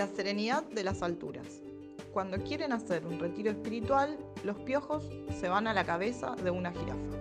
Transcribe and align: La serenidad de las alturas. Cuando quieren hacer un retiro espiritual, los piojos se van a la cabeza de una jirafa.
La 0.00 0.06
serenidad 0.06 0.62
de 0.62 0.82
las 0.82 1.02
alturas. 1.02 1.60
Cuando 2.14 2.38
quieren 2.42 2.72
hacer 2.72 3.04
un 3.04 3.18
retiro 3.18 3.50
espiritual, 3.50 4.18
los 4.44 4.56
piojos 4.60 5.04
se 5.38 5.50
van 5.50 5.66
a 5.66 5.74
la 5.74 5.84
cabeza 5.84 6.34
de 6.36 6.50
una 6.50 6.72
jirafa. 6.72 7.18